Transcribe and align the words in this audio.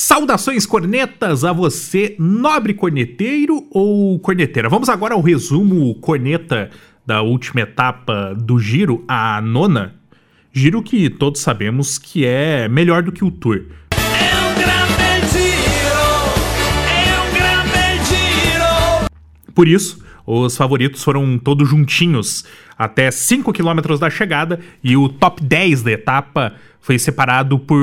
Saudações 0.00 0.64
cornetas 0.64 1.42
a 1.42 1.52
você, 1.52 2.14
nobre 2.20 2.72
corneteiro 2.72 3.66
ou 3.68 4.16
corneteira. 4.20 4.68
Vamos 4.68 4.88
agora 4.88 5.14
ao 5.14 5.20
resumo 5.20 5.92
corneta 5.96 6.70
da 7.04 7.20
última 7.20 7.62
etapa 7.62 8.32
do 8.32 8.60
giro, 8.60 9.04
a 9.08 9.40
nona. 9.40 9.96
Giro 10.52 10.84
que 10.84 11.10
todos 11.10 11.40
sabemos 11.40 11.98
que 11.98 12.24
é 12.24 12.68
melhor 12.68 13.02
do 13.02 13.10
que 13.10 13.24
o 13.24 13.30
Tour. 13.32 13.56
É 13.90 14.36
um 14.36 14.54
grande 14.54 15.32
giro, 15.32 15.98
é 16.94 17.20
um 17.20 17.34
grande 17.34 18.04
giro. 18.06 19.10
Por 19.52 19.66
isso, 19.66 20.00
os 20.24 20.56
favoritos 20.56 21.02
foram 21.02 21.36
todos 21.36 21.68
juntinhos 21.68 22.44
até 22.78 23.10
5 23.10 23.52
km 23.52 23.98
da 23.98 24.08
chegada 24.08 24.60
e 24.84 24.96
o 24.96 25.08
top 25.08 25.42
10 25.42 25.82
da 25.82 25.90
etapa 25.90 26.54
foi 26.80 26.98
separado 26.98 27.58
por 27.58 27.78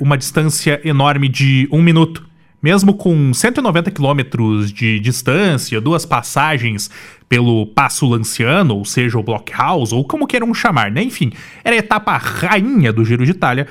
uma 0.00 0.16
distância 0.16 0.80
enorme 0.84 1.28
de 1.28 1.68
um 1.70 1.82
minuto. 1.82 2.28
Mesmo 2.62 2.92
com 2.92 3.32
190 3.32 3.90
quilômetros 3.90 4.70
de 4.70 5.00
distância, 5.00 5.80
duas 5.80 6.04
passagens 6.04 6.90
pelo 7.26 7.64
Passo 7.66 8.06
Lanciano, 8.06 8.76
ou 8.76 8.84
seja, 8.84 9.18
o 9.18 9.22
Blockhouse, 9.22 9.94
ou 9.94 10.04
como 10.04 10.26
queiram 10.26 10.52
chamar, 10.52 10.90
né? 10.90 11.02
Enfim, 11.02 11.32
era 11.64 11.74
a 11.74 11.78
etapa 11.78 12.16
rainha 12.18 12.92
do 12.92 13.02
Giro 13.04 13.24
de 13.24 13.30
Itália. 13.30 13.66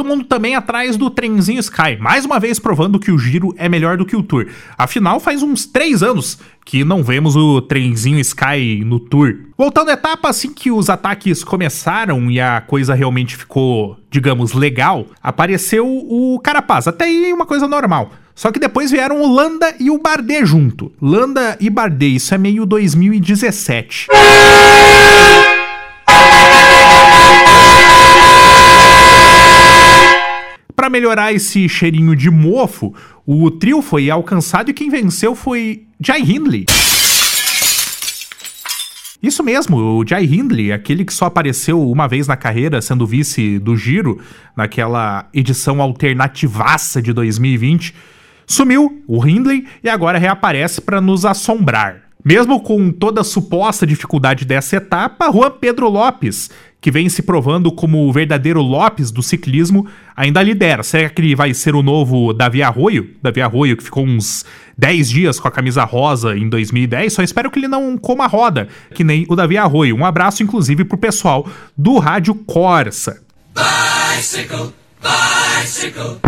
Todo 0.00 0.08
mundo 0.08 0.24
também 0.24 0.54
atrás 0.54 0.96
do 0.96 1.10
trenzinho 1.10 1.60
Sky, 1.60 1.98
mais 2.00 2.24
uma 2.24 2.40
vez 2.40 2.58
provando 2.58 2.98
que 2.98 3.10
o 3.10 3.18
Giro 3.18 3.54
é 3.58 3.68
melhor 3.68 3.98
do 3.98 4.06
que 4.06 4.16
o 4.16 4.22
Tour. 4.22 4.46
Afinal, 4.78 5.20
faz 5.20 5.42
uns 5.42 5.66
três 5.66 6.02
anos 6.02 6.38
que 6.64 6.82
não 6.84 7.04
vemos 7.04 7.36
o 7.36 7.60
trenzinho 7.60 8.18
Sky 8.18 8.82
no 8.82 8.98
Tour. 8.98 9.40
Voltando 9.58 9.90
à 9.90 9.92
etapa, 9.92 10.30
assim 10.30 10.54
que 10.54 10.70
os 10.70 10.88
ataques 10.88 11.44
começaram 11.44 12.30
e 12.30 12.40
a 12.40 12.62
coisa 12.62 12.94
realmente 12.94 13.36
ficou, 13.36 13.98
digamos, 14.10 14.54
legal, 14.54 15.04
apareceu 15.22 15.86
o 15.86 16.40
Carapaz. 16.42 16.88
Até 16.88 17.04
aí 17.04 17.30
uma 17.30 17.44
coisa 17.44 17.68
normal. 17.68 18.10
Só 18.34 18.50
que 18.50 18.58
depois 18.58 18.90
vieram 18.90 19.20
o 19.20 19.30
Landa 19.30 19.74
e 19.78 19.90
o 19.90 19.98
Bardet 19.98 20.46
junto. 20.46 20.90
Landa 20.98 21.58
e 21.60 21.68
Bardet, 21.68 22.16
isso 22.16 22.34
é 22.34 22.38
meio 22.38 22.64
2017. 22.64 24.06
Para 30.80 30.88
melhorar 30.88 31.30
esse 31.30 31.68
cheirinho 31.68 32.16
de 32.16 32.30
mofo, 32.30 32.94
o 33.26 33.50
trio 33.50 33.82
foi 33.82 34.08
alcançado 34.08 34.70
e 34.70 34.72
quem 34.72 34.88
venceu 34.88 35.34
foi 35.34 35.84
Jai 36.00 36.22
Hindley. 36.22 36.64
Isso 39.22 39.44
mesmo, 39.44 39.76
o 39.76 40.06
Jai 40.06 40.24
Hindley, 40.24 40.72
aquele 40.72 41.04
que 41.04 41.12
só 41.12 41.26
apareceu 41.26 41.86
uma 41.86 42.08
vez 42.08 42.26
na 42.26 42.34
carreira 42.34 42.80
sendo 42.80 43.06
vice 43.06 43.58
do 43.58 43.76
Giro, 43.76 44.22
naquela 44.56 45.28
edição 45.34 45.82
alternativaça 45.82 47.02
de 47.02 47.12
2020, 47.12 47.94
sumiu 48.46 49.02
o 49.06 49.28
Hindley 49.28 49.66
e 49.84 49.88
agora 49.90 50.16
reaparece 50.16 50.80
para 50.80 50.98
nos 50.98 51.26
assombrar. 51.26 52.04
Mesmo 52.24 52.60
com 52.60 52.90
toda 52.90 53.22
a 53.22 53.24
suposta 53.24 53.86
dificuldade 53.86 54.46
dessa 54.46 54.76
etapa, 54.76 55.30
Juan 55.30 55.50
Pedro 55.50 55.88
Lopes, 55.88 56.50
que 56.80 56.90
vem 56.90 57.08
se 57.08 57.22
provando 57.22 57.70
como 57.70 58.08
o 58.08 58.12
verdadeiro 58.12 58.62
Lopes 58.62 59.10
do 59.10 59.22
ciclismo, 59.22 59.86
ainda 60.16 60.42
lidera. 60.42 60.82
Será 60.82 61.08
que 61.10 61.20
ele 61.20 61.34
vai 61.34 61.52
ser 61.52 61.74
o 61.74 61.82
novo 61.82 62.32
Davi 62.32 62.62
Arroio? 62.62 63.10
Davi 63.22 63.42
Arroio, 63.42 63.76
que 63.76 63.84
ficou 63.84 64.04
uns 64.04 64.44
10 64.78 65.10
dias 65.10 65.38
com 65.38 65.46
a 65.46 65.50
camisa 65.50 65.84
rosa 65.84 66.36
em 66.36 66.48
2010. 66.48 67.12
Só 67.12 67.22
espero 67.22 67.50
que 67.50 67.58
ele 67.58 67.68
não 67.68 67.98
coma 67.98 68.26
roda, 68.26 68.68
que 68.94 69.04
nem 69.04 69.26
o 69.28 69.36
Davi 69.36 69.58
Arroio. 69.58 69.94
Um 69.94 70.04
abraço, 70.04 70.42
inclusive, 70.42 70.84
pro 70.84 70.96
pessoal 70.96 71.46
do 71.76 71.98
Rádio 71.98 72.34
Corsa. 72.34 73.22
Bicycle, 73.54 74.72
bicycle. 75.02 76.18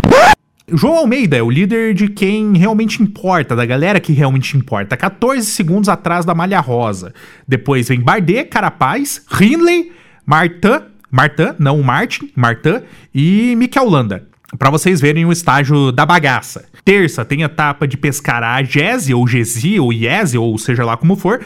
João 0.75 0.97
Almeida 0.97 1.37
é 1.37 1.43
o 1.43 1.51
líder 1.51 1.93
de 1.93 2.09
quem 2.09 2.57
realmente 2.57 3.03
importa, 3.03 3.57
da 3.57 3.67
galera 3.67 4.01
que 4.01 4.13
realmente 4.13 4.57
importa. 4.57 4.97
14 4.97 5.45
segundos 5.45 5.89
atrás 5.89 6.25
da 6.25 6.35
Malha 6.35 6.61
Rosa. 6.61 7.13
Depois 7.47 7.89
vem 7.89 8.01
Bardet, 8.01 8.49
Carapaz, 8.49 9.23
Rinley, 9.29 9.93
Martin, 10.25 10.83
Martin, 11.11 11.55
não 11.59 11.83
Martin, 11.83 12.31
Martin 12.35 12.83
e 13.15 13.55
Mikel 13.57 13.89
Landa. 13.89 14.27
Para 14.59 14.71
vocês 14.71 15.01
verem 15.01 15.25
o 15.25 15.33
estágio 15.33 15.91
da 15.91 16.05
bagaça. 16.05 16.65
Terça 16.85 17.25
tem 17.25 17.43
etapa 17.43 17.89
de 17.89 17.97
pescar 17.97 18.43
a 18.43 18.63
Gese, 18.63 19.15
ou 19.15 19.27
Gesi, 19.27 19.81
ou 19.81 19.93
Iese, 19.93 20.37
ou 20.37 20.57
seja 20.59 20.85
lá 20.85 20.97
como 20.97 21.17
for. 21.17 21.41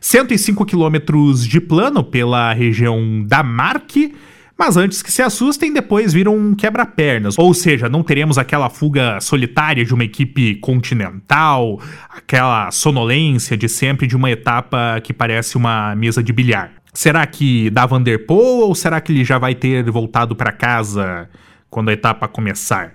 105 0.00 0.64
quilômetros 0.64 1.46
de 1.46 1.60
plano 1.60 2.02
pela 2.02 2.52
região 2.52 3.24
da 3.26 3.42
Marque. 3.42 4.14
Mas 4.60 4.76
antes 4.76 5.00
que 5.00 5.10
se 5.10 5.22
assustem, 5.22 5.72
depois 5.72 6.12
viram 6.12 6.36
um 6.36 6.54
quebra-pernas. 6.54 7.38
Ou 7.38 7.54
seja, 7.54 7.88
não 7.88 8.02
teremos 8.02 8.36
aquela 8.36 8.68
fuga 8.68 9.18
solitária 9.18 9.86
de 9.86 9.94
uma 9.94 10.04
equipe 10.04 10.56
continental, 10.56 11.80
aquela 12.10 12.70
sonolência 12.70 13.56
de 13.56 13.70
sempre 13.70 14.06
de 14.06 14.14
uma 14.14 14.30
etapa 14.30 15.00
que 15.02 15.14
parece 15.14 15.56
uma 15.56 15.96
mesa 15.96 16.22
de 16.22 16.30
bilhar. 16.30 16.72
Será 16.92 17.26
que 17.26 17.70
dá 17.70 17.86
Vanderpool 17.86 18.66
ou 18.68 18.74
será 18.74 19.00
que 19.00 19.10
ele 19.10 19.24
já 19.24 19.38
vai 19.38 19.54
ter 19.54 19.90
voltado 19.90 20.36
para 20.36 20.52
casa 20.52 21.26
quando 21.70 21.88
a 21.88 21.94
etapa 21.94 22.28
começar? 22.28 22.92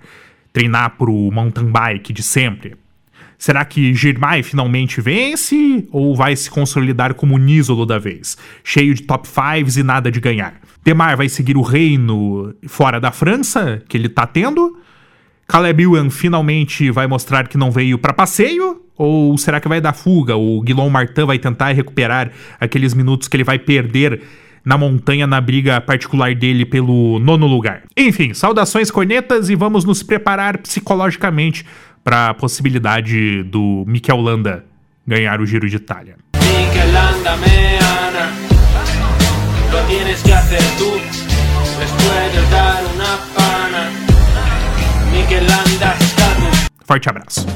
Treinar 0.54 0.96
pro 1.00 1.32
mountain 1.32 1.72
bike 1.72 2.14
de 2.14 2.22
sempre? 2.22 2.76
Será 3.38 3.66
que 3.66 3.94
Girmay 3.94 4.44
finalmente 4.44 5.02
vence 5.02 5.88
ou 5.92 6.16
vai 6.16 6.36
se 6.36 6.50
consolidar 6.50 7.14
como 7.14 7.38
Nízolo 7.38 7.86
da 7.86 8.00
vez, 8.00 8.38
cheio 8.64 8.94
de 8.94 9.04
top 9.04 9.28
fives 9.28 9.78
e 9.78 9.84
nada 9.84 10.12
de 10.12 10.20
ganhar? 10.20 10.60
Demar 10.84 11.18
vai 11.18 11.28
seguir 11.28 11.58
o 11.58 11.62
reino 11.62 12.54
fora 12.68 13.00
da 13.00 13.12
França 13.12 13.84
que 13.88 13.98
ele 13.98 14.08
tá 14.08 14.26
tendo? 14.26 14.78
Caleb 15.48 15.84
Ewan 15.84 16.10
finalmente 16.10 16.90
vai 16.90 17.08
mostrar 17.08 17.48
que 17.48 17.58
não 17.58 17.72
veio 17.72 17.98
para 17.98 18.14
passeio? 18.14 18.82
Ou 18.98 19.38
será 19.38 19.60
que 19.60 19.68
vai 19.68 19.82
dar 19.82 19.94
fuga? 19.94 20.36
O 20.36 20.62
Guilherme 20.62 20.92
Martin 20.92 21.26
vai 21.26 21.38
tentar 21.38 21.72
recuperar 21.74 22.32
aqueles 22.60 22.94
minutos 22.94 23.28
que 23.28 23.36
ele 23.36 23.44
vai 23.44 23.60
perder 23.60 24.22
na 24.64 24.78
montanha 24.78 25.28
na 25.28 25.40
briga 25.40 25.80
particular 25.80 26.34
dele 26.34 26.66
pelo 26.66 27.20
nono 27.20 27.46
lugar. 27.46 27.84
Enfim, 27.96 28.34
saudações 28.34 28.90
cornetas 28.90 29.50
e 29.50 29.56
vamos 29.56 29.86
nos 29.86 30.02
preparar 30.02 30.58
psicologicamente 30.58 31.66
para 32.06 32.30
a 32.30 32.34
possibilidade 32.36 33.42
do 33.42 33.84
Mikel 33.88 34.22
Landa 34.22 34.64
ganhar 35.08 35.42
o 35.42 35.46
Giro 35.46 35.68
de 35.68 35.78
Itália. 35.78 36.18
Que 36.32 36.80
Forte 46.86 47.10
abraço. 47.10 47.48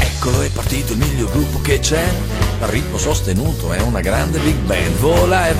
Eccolo 0.00 0.42
è 0.42 0.50
partito 0.50 0.92
il 0.94 0.98
miglior 0.98 1.30
gruppo 1.30 1.60
che 1.60 1.78
c'è 1.78 2.12
ritmo 2.60 2.96
sostenuto, 2.98 3.72
è 3.72 3.80
una 3.80 4.00
grande 4.00 4.38
big 4.38 4.56
band, 4.56 4.96
vola 4.98 5.48
e 5.48 5.54